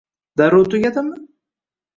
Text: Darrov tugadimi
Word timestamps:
Darrov 0.41 0.65
tugadimi 0.73 1.13